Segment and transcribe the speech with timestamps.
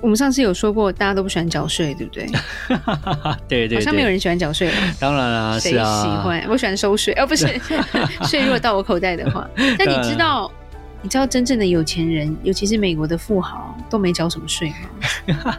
[0.00, 2.26] 我们上次有说过，大家都不喜欢缴税，对不对？
[3.48, 4.70] 对，对对，好像没有人喜欢缴税。
[5.00, 6.40] 当然啦，谁喜欢？
[6.40, 7.46] 啊、我喜欢收税，哦，不是，
[8.28, 9.48] 税如果到我口袋的话。
[9.78, 10.50] 但你知道，
[11.00, 14.68] 你知道真正的有钱人，尤其是美国的富豪，都没缴什么税
[15.32, 15.56] 吗？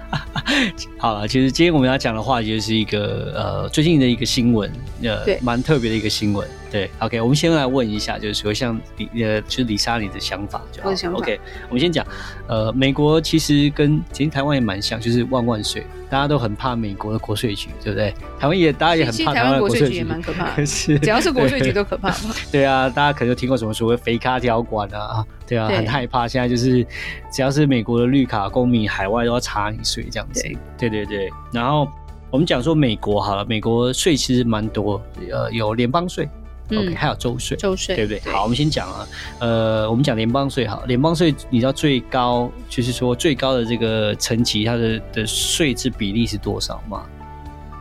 [0.99, 4.71] 好了，其实今天我们要讲的话题就是一个呃最近的一个新闻，
[5.01, 6.47] 呃，蛮特别的一个新闻。
[6.75, 10.89] 对，OK，我们先来问一下，就是说像李呃，就是李莎你的想法就好。
[10.89, 11.17] 我的想法。
[11.19, 11.39] OK，
[11.69, 12.05] 我们先讲，
[12.47, 18.13] 呃，美国其实跟其实台湾也蛮像，就是万万税，大家都很怕美国的国税局，对不对？
[18.37, 20.65] 台湾也大家也很怕台湾国税局，也蛮可怕的。
[20.67, 22.35] 是，只要是国税局都可怕嘛。
[22.51, 26.27] 对啊，大家可能有听过什么所谓肥卡条款啊，对啊，很害怕。
[26.27, 26.85] 现在就是
[27.31, 30.43] 只要是美国的绿卡公民，海外都要查你税这样子。
[30.77, 31.29] 对对对。
[31.53, 31.87] 然后
[32.29, 35.01] 我们讲说美国好了，美国税其实蛮多，
[35.31, 36.27] 呃，有联邦税。
[36.71, 38.31] OK，嗯，还有州税，州税，对不对？
[38.31, 39.07] 好，我们先讲啊，
[39.39, 47.05] 呃，我们讲联邦税好，联邦税你知道最高就是说最高的这个层级它的的税制比例是多少吗？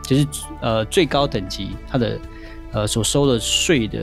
[0.03, 0.27] 就是
[0.61, 2.19] 呃最高等级它的
[2.73, 4.01] 呃所收的税的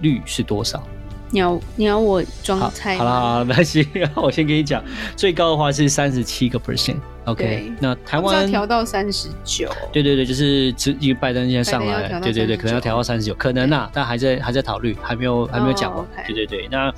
[0.00, 0.82] 率是多少？
[1.30, 2.96] 你要你要我装猜？
[2.96, 4.80] 好了好了，没关系， 我先跟你讲，
[5.16, 6.98] 最高的话是三十七个 percent。
[7.24, 9.70] OK，那台湾要调到三十九。
[9.90, 15.98] 对对对，就是一个拜登现在上来，对对对，可能要调到三十九，可能啊，但还在还在考虑，还没有还没有讲完。
[16.00, 16.26] Oh, okay.
[16.26, 16.92] 对对对，那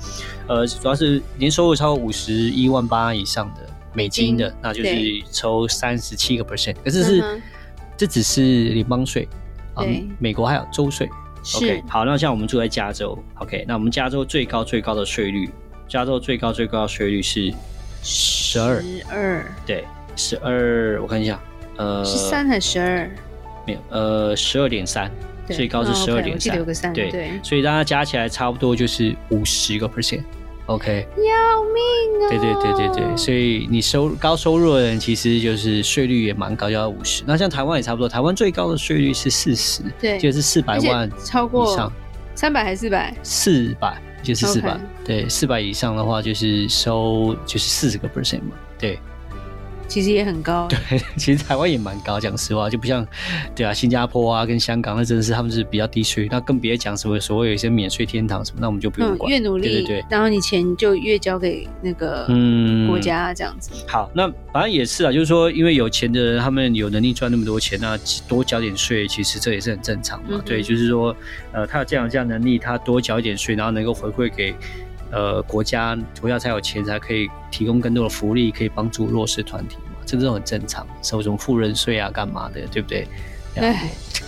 [0.47, 6.75] 呃，主要是年收入超过五十一万八以上的美金的，那就是抽三十七个 percent。
[6.83, 7.41] 可是是、嗯、
[7.95, 9.27] 这只是联邦税
[9.75, 9.85] 啊，
[10.19, 11.09] 美国还有州税。
[11.55, 15.49] OK，好，那像我们住在加州，OK，那我们加州最高最高的税率，
[15.87, 17.53] 加州最高最高的税率是
[18.03, 19.85] 十二，十二，对。
[20.17, 21.39] 十二，我看一下，
[21.77, 23.09] 呃，十三还是十二？
[23.65, 25.11] 没有，呃，十二点三，
[25.47, 32.29] 最高是十二点三，对对，所以大家加起来差不多就是五十个 percent，OK，要命啊！
[32.29, 37.23] 对对对对对，所以你收高收入的人，其实就是税率也蛮高，要五十。
[37.25, 41.91] 那像台湾也差不多，台湾最高的税率是四十，对，就是四百万超过
[42.33, 43.13] 三百还是四百？
[43.21, 48.97] 四百就是四百，对，四百以上的话就是收就是四十个 percent 嘛，对。
[49.87, 53.05] 其实也很高， 对，其实台湾也蛮高，讲实话，就不像，
[53.55, 59.29] 对啊，新加坡啊跟香港，那真的是他们是比较低税，那更别讲什么所谓有一些免税天堂什么，那我们就不用管。
[59.29, 63.71] 嗯、越努力，对对对，然后你钱就越交给那个嗯国家这样子。
[63.73, 67.97] 嗯、好，那反正也是啊，就是说，因为有钱的人，他们有能力赚那么多钱，那
[68.27, 70.29] 多交点税，其实这也是很正常嘛。
[70.31, 71.15] 嗯、对，就是说，
[71.53, 74.53] 呃，他有这样这样能力，他多交一点税，然后能够回馈给。
[75.11, 80.85] 呃，国家国家才有钱，才可以提供更多的福利，可以帮助弱势团体嘛，这都很正常。
[81.01, 83.07] 收什么富人税啊，干嘛的，对不对？
[83.55, 83.89] 哎。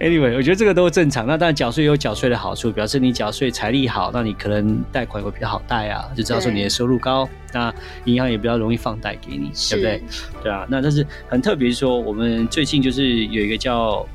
[0.00, 1.26] Anyway，我觉得这个都正常。
[1.26, 7.74] 那当然缴税有缴税的好处，表示你缴税财力好，那你可能贷款会比较好贷啊，就知道说你的收入高，那
[8.06, 10.02] 银行也比较容易放贷给你，对不对？
[10.42, 10.66] 对啊。
[10.70, 14.06] 那但是很特别，说我们最近就是有一个叫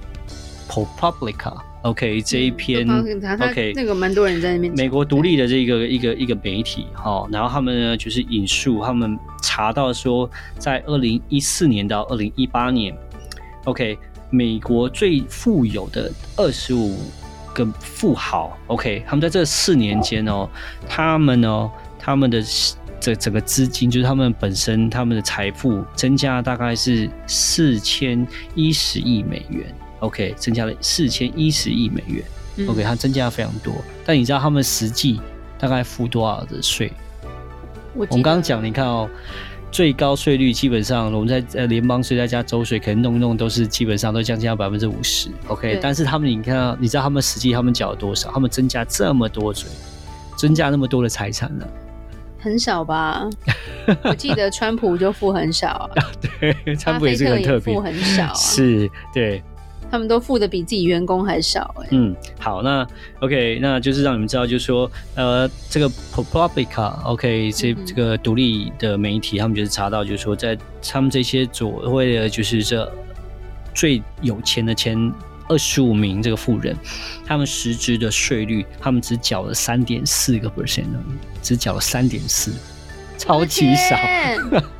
[0.67, 1.53] ProPublica。
[1.83, 4.73] OK，这一篇、嗯、OK，那个蛮多人在那边。
[4.73, 12.95] 美国独立的这个一个一个媒体，哈，然后他们呢就是引述他们查到说，在二零一四年到二零一八年
[13.65, 13.97] ，OK，
[14.29, 16.97] 美国最富有的二十五
[17.53, 20.49] 个富豪，OK，他们在这四年间哦，
[20.87, 21.69] 他们哦，
[21.99, 22.41] 他们的
[22.97, 29.65] 这整个资金就是他们本身他们的财富增加大概是四千一十亿美元。
[30.03, 32.23] OK，增加了四千一十亿美元。
[32.57, 33.73] 嗯、OK，它增加了非常多。
[34.05, 35.19] 但你知道他们实际
[35.57, 36.91] 大概付多少的税？
[37.95, 39.09] 我，我们刚刚讲，你看哦，
[39.71, 45.29] 最高税率基本上我们在呃联邦税再加州税，可能弄一弄都是基本上都将近要百分之五十。
[45.47, 48.29] OK，但是他们你看到，你知道他们实际他们缴了多少？
[48.31, 49.69] 他们增加这么多税，
[50.37, 51.65] 增加那么多的财产呢？
[52.37, 53.25] 很少吧？
[54.03, 56.11] 我记得川普就付很少啊。
[56.39, 58.33] 对，川普也是很特别，付很少啊。
[58.33, 59.41] 是，对。
[59.93, 61.87] 他们都付的比自己员工还少哎。
[61.91, 62.83] 嗯，好，那
[63.19, 72.91] OK，那就是让你们知道，就是说，呃，这个 ProPublica，OK，这这个独立的媒体，他们就是查到，就是说，在他们这些所谓的就是这
[73.75, 74.97] 最有钱的前
[75.47, 76.75] 二十五名这个富人，
[77.23, 80.87] 他们实质的税率，他们只缴了三点四个 percent
[81.43, 82.51] 只缴了三点四，
[83.23, 83.95] 超级少。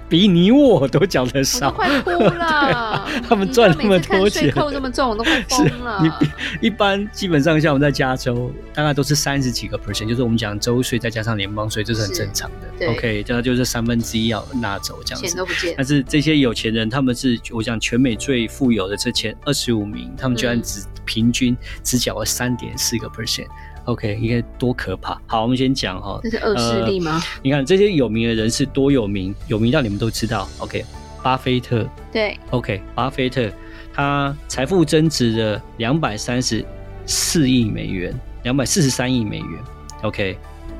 [0.10, 3.10] 比你我都缴的少，快哭了。
[3.28, 6.00] 他们赚那么多钱，税扣这么重，我都快疯了。
[6.04, 12.88] 你一般基本上像我们在加州，大概都是三十几个 percent，就是我们讲州税再加上联邦税，这是很正常的。
[12.92, 15.28] OK，这就是三分之一要拿走这样子。
[15.28, 15.74] 钱都不见。
[15.75, 23.48] 但是这些有钱人，他们是我讲全美最富有的这前二十五名，他们居然只、嗯、平均只缴了三点四个 percent。
[23.85, 25.19] OK，应该多可怕。
[25.27, 26.19] 好，我们先讲哈。
[26.24, 27.21] 这是恶势力吗？
[27.24, 30.47] 呃，你看这些有名的人是多有名，有名到你们都知道。
[30.59, 30.85] OK，
[31.21, 31.88] 巴菲特。
[32.12, 32.38] 对。
[32.51, 33.50] OK，巴菲特
[33.94, 36.65] 他财富增值了两百三十
[37.06, 38.13] 四亿美元，
[38.44, 39.59] 两百四十三亿美元。
[40.01, 40.38] OK，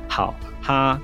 [0.08, 0.98] 好，他。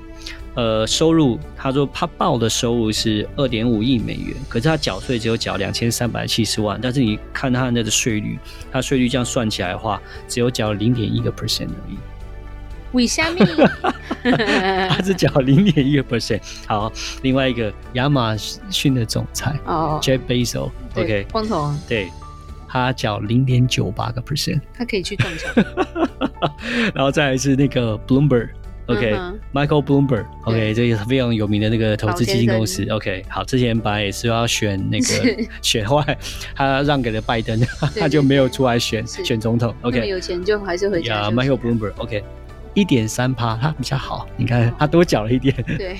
[0.53, 8.37] 呃，收入，他说他报的收入是二点五亿美元，可是他缴税只有缴两千三百七十万，但是你看他那个税率，
[8.69, 11.97] 他税率这样算起来的话，只有缴零点一个 percent 而已。
[12.91, 13.71] 为什么？
[14.89, 16.41] 他只缴零点一个 percent。
[16.67, 22.09] 好，另外一个亚马逊的总裁哦，Jeff Bezos，OK，光头，对，
[22.67, 25.53] 他缴零点九八个 percent，他可以去撞墙。
[26.93, 28.49] 然后再来是那个 Bloomberg。
[28.87, 32.85] OK，Michael Bloomberg，OK，这也是非常有名的那个投资基金公司。
[32.89, 36.17] OK，好，之前本来也是要选那个 选，后来
[36.55, 37.59] 他让给了拜登，
[37.97, 39.73] 他就没有出来选选总统。
[39.81, 41.21] OK，有钱就还是回家。
[41.21, 42.23] 呀，Michael Bloomberg，OK，
[42.73, 45.55] 一点三趴，他比较好，你看他多缴了一点。
[45.77, 45.97] 对，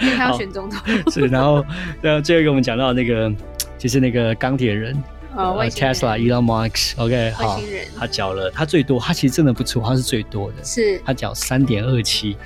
[0.00, 0.80] 因 为他要选总统。
[1.10, 1.64] 是，然后，
[2.00, 3.32] 然后最后一个我们讲到那个，
[3.78, 4.94] 就是那个钢铁人。
[5.36, 7.60] 哦、uh,，Tesla Elon Musk，OK，、okay, 好，
[7.98, 12.36] 他缴了，他最多，他其实真的不错，他是最多的，是，他缴三点二七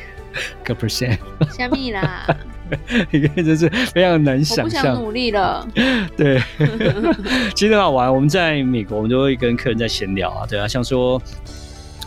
[0.65, 1.19] 个 percent，
[1.53, 2.27] 虾米啦，
[3.13, 5.69] 因为真是非常难想象，我不想努力了，
[6.17, 6.43] 对，
[7.55, 11.21] 其实很好玩，我们在美国，我们都会跟客人在闲聊啊，对啊，像说，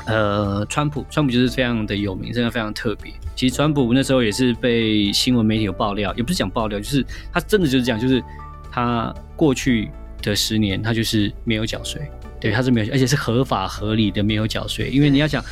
[0.08, 3.14] 呃，川普，川普就是非常的有名，真的非常特别。
[3.36, 8.24] 其实川普那时候也是被新闻媒体有爆料，也不是讲爆料，就是他真的就是讲，就是
[8.72, 9.92] 他过去。
[10.22, 12.02] 的十年，他就是没有缴税，
[12.40, 14.90] 对，他是没有，而且是合法合理的没有缴税。
[14.90, 15.44] 因为你要想，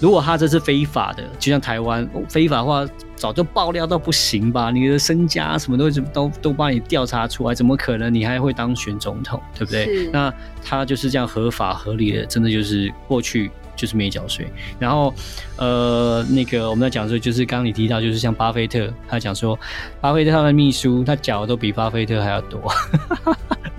[0.00, 2.86] 如果他这是非法的，就像台湾非法的话，
[3.16, 4.70] 早就爆料到不行吧？
[4.70, 10.08] 你的身家什么都都 都帮你调查出来，怎么可能你还会当选总统，对不对？
[10.12, 10.32] 那
[10.64, 13.50] 他就是这样合法合理的，真的就是过去。
[13.78, 14.44] 就是没缴税，
[14.76, 15.14] 然后，
[15.56, 19.56] 呃，那个我们在讲说，就是刚刚你提到，就是像巴菲特，他讲说，
[20.00, 22.60] 巴菲特他的秘书他缴的都比巴菲特还要多，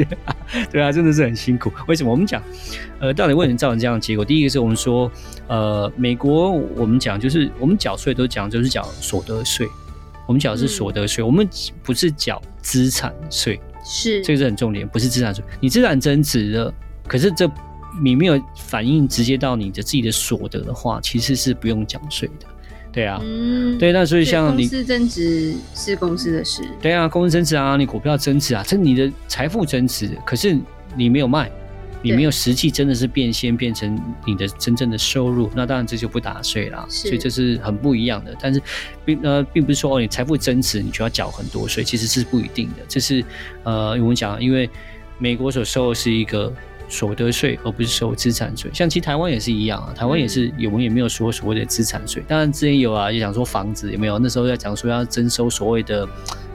[0.05, 0.35] 对啊，
[0.71, 1.71] 对啊，真的是很辛苦。
[1.87, 2.09] 为什么？
[2.11, 2.41] 我们讲，
[2.99, 4.23] 呃，到底为什么造成这样的结果？
[4.23, 5.11] 第一个是我们说，
[5.47, 9.67] 呃，美国我们讲就是我们缴税都讲就是缴所得税，
[10.27, 11.47] 我们缴的是所得税，嗯、我们
[11.83, 16.73] 不是缴资产税，是这个是很重点，不是资产税，你资产增值了，
[17.07, 17.49] 可是这。
[18.03, 22.45] 你没有反映直接到你的自己的所得的话，其实是不用缴税的，
[22.91, 30.57] 对啊，嗯，对，那所以像你公司增值是公司的事，对啊，公司增值啊，你股票增值啊，这你的财富增值，可是
[30.95, 31.51] 你没有卖，
[32.01, 38.35] 你没有实际真的是变现变成你的真正的收入，那当然这就不打税了，所以这是很不一样的。
[38.41, 38.59] 但是
[39.05, 42.77] 并呃并不是说哦，你财富增值你就要缴很多税，其实是不一定的。
[42.87, 43.23] 这是
[43.63, 44.67] 呃我们讲，因为
[45.19, 46.51] 美国所收的是一个。
[46.89, 48.69] 所得税，而不是收资产税。
[48.73, 52.23] 像其实台湾也是一样啊，台湾也是有，我们也没有说所谓的资产税。
[52.27, 54.17] 当然之前有啊，就讲说房子有没有？
[54.17, 56.09] 那时候在讲说要征收所谓的，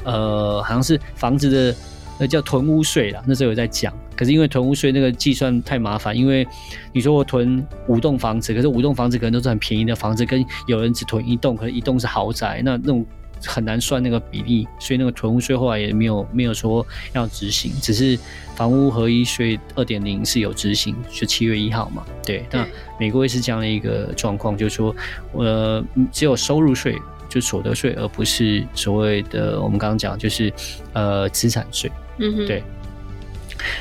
[0.05, 1.77] 呃，好像是房子的，
[2.19, 3.23] 那叫囤屋税啦。
[3.27, 6.47] 那时候有在讲，可是因为囤屋税那个计算太麻烦，因为
[6.93, 13.07] 你说我囤五栋房子，可是五栋房子可能都是很便宜的房子，跟有人只囤一栋，可能一栋是豪宅，那那种。
[13.45, 18.19] 很难算那个比例，所以那个囤屋税后来也没有没有说要执行，只是
[18.57, 22.05] 房屋合一税二点零是有执行，就七月一号嘛。
[22.25, 22.67] 对，那
[22.99, 24.95] 美国也是这样的一个状况，就是说，
[25.33, 26.97] 呃，只有收入税，
[27.29, 30.53] 就所得税，而不是所谓的我们刚刚讲就是
[30.93, 31.91] 呃资产税。
[32.19, 32.63] 嗯哼，对。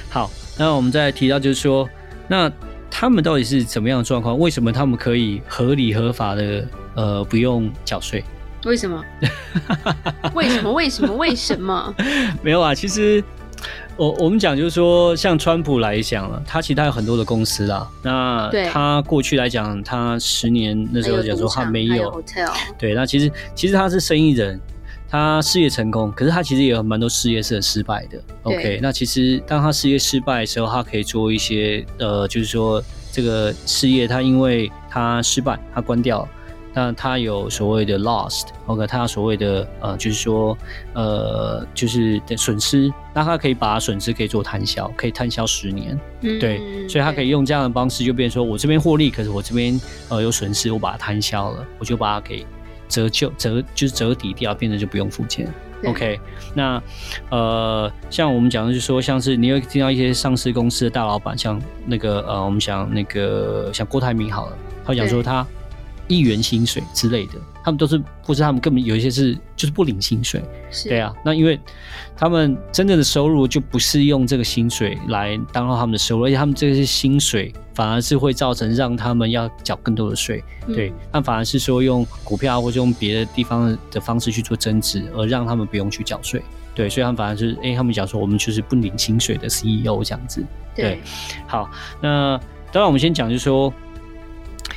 [0.09, 1.87] 好，那我们再提到就是说，
[2.27, 2.51] 那
[2.89, 4.37] 他们到底是怎么样的状况？
[4.37, 8.23] 为什么他们可以合理合法的呃不用缴税？
[8.65, 9.03] 为什么？
[10.33, 10.71] 为什么？
[10.71, 11.13] 为什么？
[11.15, 11.95] 为什么？
[12.41, 13.23] 没有啊，其实
[13.95, 17.87] 我我们讲就是说，像川普来讲了，他其实他有很多的公司啦。
[18.01, 22.23] 那他过去来讲，他十年那时候讲说他没有，有
[22.77, 24.59] 对，那其实其实他是生意人，
[25.09, 28.19] 他事业成功，可是他其实也有蛮多事业是很失败的。
[28.43, 36.29] OK，那其实当他事业失败的时候，他可以做一些呃，就是说这个事业他因为他失败，他关掉了。
[36.73, 40.57] 那他有所谓的 lost，OK，他有所谓的呃，就是说
[40.93, 52.45] 呃，就是的损失，那他可以把损失可以做摊销，可以摊销十年，嗯，对，所以他可以用这样的方式，就变成说我这边获利，可是我这边呃有损失，我把它摊销了，我就把它给
[52.89, 55.47] 折旧折就是折抵掉，变成就不用付钱。
[55.85, 56.17] OK，
[56.55, 56.81] 那
[57.29, 65.45] 呃，像我们讲的就是说，像是你会听到一些上市公司的大老板，像那个呃，我们讲那个像郭台铭好了，他讲说他
[66.07, 67.33] 一元薪水之类的。
[67.63, 70.43] 他们都是，或是他们根本有一些是就是不领薪水，
[70.83, 71.13] 对啊。
[71.23, 71.57] 那因为
[72.13, 80.91] 他们真正的收入就不是用这个薪水来当做他们的收入，而且他们这些薪水反而是会造成让他们要缴更多的税，对。
[81.09, 86.43] 那、嗯、反而是说用股票或者用别的地方的方式去做增值，而让他们不用去缴税，
[86.75, 86.89] 对。
[86.89, 90.45] 所以他们反而是，哎、欸，他们讲说我们就是不领薪水的 CEO 这样子，
[90.75, 90.83] 对。
[90.83, 91.01] 对
[91.47, 92.37] 好，那
[92.73, 93.73] 当然我们先讲就是说。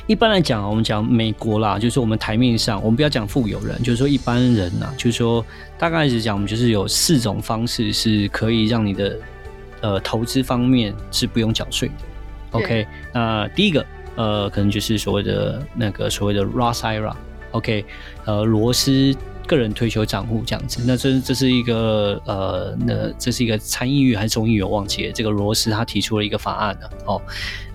[0.05, 5.45] 一般来讲，我们讲美国啦，就是我们台面上，我们不要讲富有人，就是说一般人呐，就是说
[5.77, 9.19] 大概是讲，我们就是有四种方式是可以让你的
[9.81, 11.93] 呃投资方面是不用缴税的。
[12.51, 17.85] OK，那第一个呃，可能就是所谓的那个所谓的 Roth IRA，OK，
[18.25, 19.15] 呃，罗斯。
[19.47, 25.13] 个人退休账户这样子，那这这是一个呃，那这是一个参议院还是众议院忘记了？
[25.13, 27.21] 这个罗斯他提出了一个法案的哦，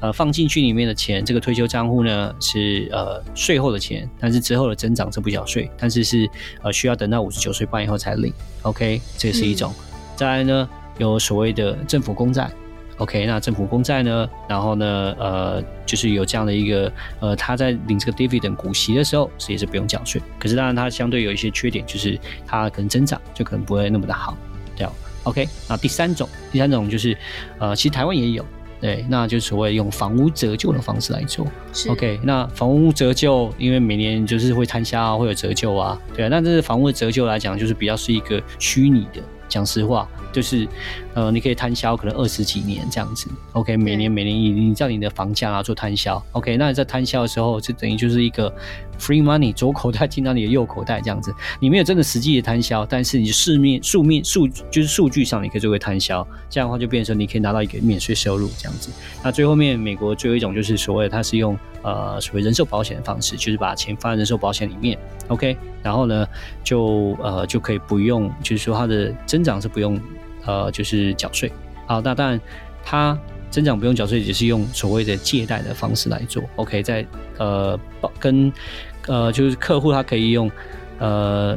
[0.00, 6.28] 呃，放进去里面的钱，这个退休账户呢是呃税后的钱，但是之后的增长是不缴税，但是是
[6.62, 8.32] 呃需要等到五十九岁半以后才领。
[8.62, 9.72] OK，这是一种。
[9.78, 12.50] 嗯、再来呢，有所谓的政府公债。
[12.98, 14.28] OK，那政府公债呢？
[14.48, 20.20] 然后呢，呃，就是有这样的一个，呃，他在领这个 dividend 股息的时候，是也是不用缴税。
[20.38, 24.36] 可是当然，它相对有一些缺点，就是它可能增长就可能不会那么的好，
[24.76, 24.86] 对。
[25.24, 27.16] OK，那第三种，第三种就是，
[27.58, 28.44] 呃，其实台湾也有，
[28.80, 31.46] 对，那就是所谓用房屋折旧的方式来做。
[31.88, 36.28] OK，那房屋折旧，因为每年就是会摊销啊，会有折旧啊，对啊。
[36.28, 39.22] 那这是房屋的折旧来讲，就是比较是一个虚拟的。
[39.52, 40.66] 讲实话，就是，
[41.12, 48.50] 呃，你可以摊销可能二十几年这样子，OK，每年每年你你照你的房价啊做摊销，OK，那你在摊销的时候，就等于就是一个
[48.98, 58.88] free money，左口袋进到你的右口袋这样子，你没有真的实际的摊销，但是你市面数面数就是数据上你可以作为摊销，这样的话就变成你可以拿到一个免税收入这样子。
[59.22, 64.98] 那最后面美国最后一种就是所谓它是用呃所谓人寿保险的方式，就是把钱放在人寿保险里面
[65.28, 66.26] ，OK，然后呢
[66.64, 70.00] 就呃就可以不用，就是说它的增长是不用。
[70.44, 71.52] 呃，就是缴税。
[71.86, 72.40] 好，那当然，
[72.84, 73.16] 它
[73.48, 76.42] 增长不用缴税，也是用所谓的借贷的方式来做。
[76.56, 77.06] OK，在
[77.38, 78.52] 呃保跟
[79.06, 80.50] 呃就是客户他可以用
[80.98, 81.56] 呃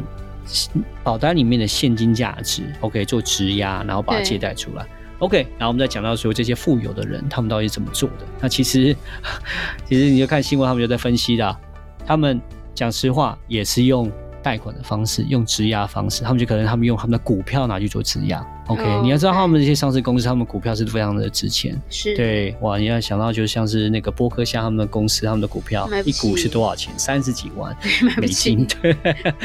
[1.04, 4.86] 保单里面的现金价值，OK 做质押，然后把它借贷出来。
[5.20, 8.26] OK，然后我们再讲到说这些富有的人他们到底是怎么做的？
[8.42, 8.96] 那其实
[9.88, 11.58] 其实你就看新闻，他们就在分析的，
[12.06, 12.40] 他们
[12.74, 14.12] 讲实话也是用。
[14.46, 18.46] 贷款的方式，用质押方式，他们就可能他们用他们的股票拿去做质押。
[18.68, 21.76] OK，哦，你要知道他们这些上市公司，他们股票是非常的值钱。
[21.90, 26.94] 是，对，哇，你要想到就像是那个波克夏他们的公司，他们的股票一股是多少钱？
[26.96, 27.76] 三十几万
[28.18, 28.68] 美金。
[28.68, 28.96] 对，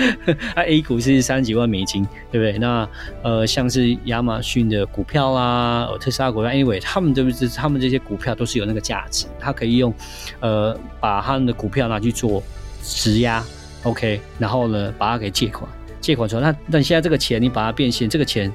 [0.54, 2.58] 那 A 股是三十几万美金，对不对？
[2.58, 2.86] 那
[3.22, 9.94] 呃，像是亚马逊的股票啦，特斯拉股票，anyway，他们都是他们这些股票都是有那个价值，他可以用
[10.40, 12.42] 呃把他们的股票拿去做
[12.82, 13.42] 质押。
[13.84, 15.70] OK，然后呢，把它给借款，
[16.00, 18.52] 借款出来，那那你现在这个钱，你把它变现，这个钱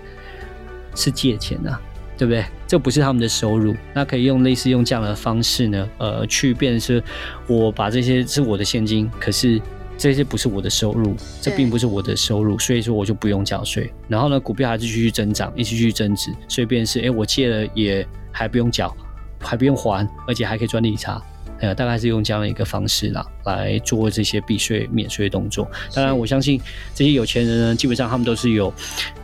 [0.96, 1.82] 是借钱呐、啊，
[2.18, 2.46] 对不对？
[2.68, 7.04] 这不是他们的收入，那可以用类似用这样的方式呢，呃，去变成是，
[7.48, 9.62] 我把这些是我的现金，可是
[9.98, 13.92] 这些不是我的收入，这并不是我的收入，所以说我就不用缴税。
[14.08, 18.96] 然后呢，股票还是继续增长，一直继续增值，所以变成是，哎，我借了也还不用缴，
[19.40, 21.22] 还不用还，而且还可以赚利差。
[21.60, 25.70] 呃，大概是用这样的一个方式啦，来做这些避税免税的动作。
[25.94, 26.60] 当然，我相信
[26.94, 28.74] 这些有钱人呢，基本上他们都是有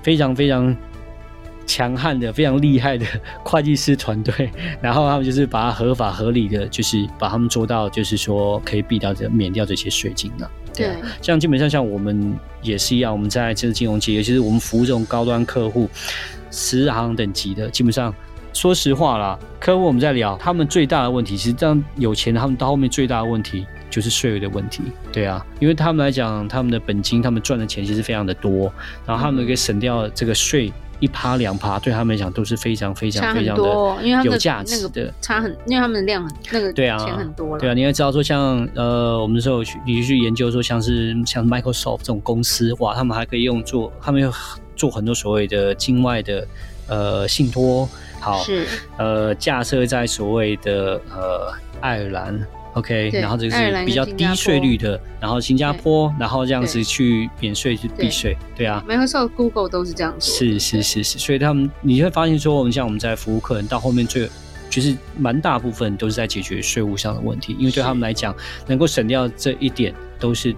[0.01, 0.75] 非常非常
[1.67, 3.05] 强悍的、非常厉害的
[3.43, 4.49] 会计师团队，
[4.81, 10.49] 然后他们就是把它合法合理的，就是把他们做到，就是说可以避掉这免掉这些税金了。
[10.73, 15.89] 对，像基本上像我们也是一样，我们在这个金融界，尤其是我们服务这种高端客户，
[16.49, 18.13] 十行等级的，基本上。
[18.53, 24.83] 说实话啦，客户我们在聊，他们最大的问题，其实这样有钱，他们到后面最大的问题就是税的问题。
[25.11, 28.71] 对啊，因为他们来讲，他们的本金，他们赚的钱其实非常的多，
[29.05, 35.11] 然后他们可以省掉这个税一趴两趴，对他们来讲都是非常非常非常的有价值的。
[35.21, 37.59] 差很，因为他们的量很那个对啊，钱很多了。
[37.59, 44.31] 对啊，你要知道说像呃，我们的时候去你去研究说，像是像 Microsoft 这种公司，哇，他们还可以用做，他们有
[44.75, 46.45] 做很多所谓的境外的
[46.87, 47.87] 呃信托。
[48.21, 48.65] 好，是
[48.97, 52.39] 呃，架设在所谓的呃爱尔兰
[52.75, 64.29] ，OK，然后这个是比较低税率的，然后新加坡，然后这样子去免税去避税，对啊，Microsoft、Google 都是这样子，是是是是，所以他们你会发现说，我们像我们在服务客人到后面最
[64.69, 68.33] 就是蛮大部分都是在解决税务上的问题，因为对他们来讲，
[68.67, 70.55] 能够省掉这一点都是。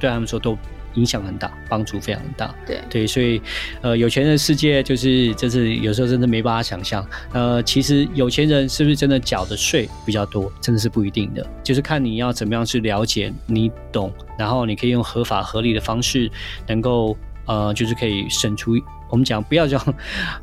[0.00, 0.58] 对他们说都
[0.94, 2.54] 影响很大，帮助非常大。
[2.66, 3.40] 对对，所以
[3.80, 7.06] 呃，有钱人的世界就是就是有时候真的没办法想象。
[7.32, 16.30] 呃，其实有钱人是不是真的缴的税比较多，真的是不一定的，就是看你要怎么样去了解，你懂，然后你可以用合法合理的方式，
[16.66, 18.72] 能够呃，就是可以省出。
[19.10, 19.94] 我们讲不要讲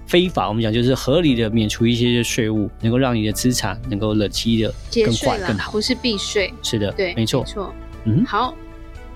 [0.05, 6.53] 非法，我们讲就是合理的免除一些税务，能够让你的资产能够累积的更快更好，不是避税。
[6.61, 7.73] 是的，对，没错，没错。
[8.03, 8.53] 嗯，好，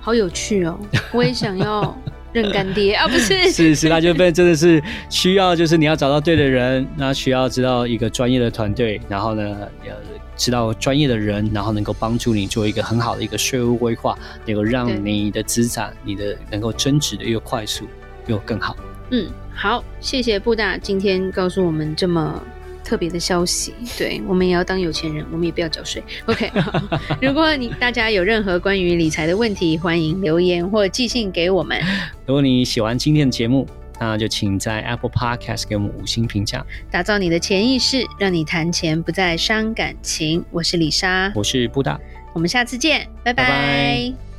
[0.04, 0.78] 好有趣哦，
[1.14, 1.98] 我也想要
[2.34, 3.34] 认干爹啊，不是？
[3.50, 9.58] 是是，那就真的是需要，就是你要找到对的人，那需要知道一个专业的团队，然后呢，
[9.88, 9.94] 要
[10.36, 14.14] 知道专业的人，然后能够帮助你做一个很好的一个税务规划，
[14.46, 17.86] 能够让你的资产，你的能够增值的又快速
[18.28, 18.76] 又更好。
[19.12, 22.44] 嗯，好，谢谢布大今天告诉我们这么
[22.84, 23.74] 特别的消息。
[23.98, 26.04] 对，我们也要当有钱人，我们也不要缴税。
[26.26, 26.52] OK，
[27.22, 31.82] 如果你大家有任何关于理财的问题，欢迎留言或寄信给我们。
[32.26, 33.68] 如果你喜欢今天的节目，
[34.00, 40.44] 那就请在 Apple Podcast 给我们五星评价，打造你的潜意识，让你谈钱不再伤感情。
[40.52, 42.00] 我是李莎，我是布大，
[42.34, 43.44] 我们下次见，拜拜。
[43.44, 44.33] 拜拜。